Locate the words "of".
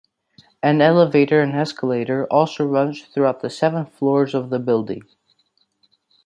4.33-4.49